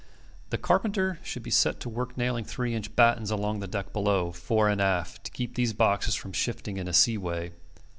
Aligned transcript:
The 0.49 0.57
carpenter 0.57 1.19
should 1.21 1.43
be 1.43 1.51
set 1.51 1.79
to 1.81 1.87
work 1.87 2.17
nailing 2.17 2.43
three 2.43 2.73
inch 2.73 2.95
battens 2.95 3.29
along 3.29 3.59
the 3.59 3.67
deck 3.67 3.93
below, 3.93 4.31
fore 4.31 4.67
and 4.67 4.81
aft, 4.81 5.25
to 5.25 5.31
keep 5.31 5.53
these 5.53 5.73
boxes 5.73 6.15
from 6.15 6.33
shifting 6.33 6.77
in 6.77 6.87
a 6.87 6.91
sea 6.93 7.19
way. 7.19 7.51